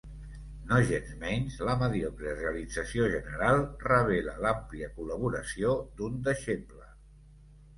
[0.69, 6.91] Nogensmenys, la mediocre realització general revela l'àmplia col·laboració d'un deixeble.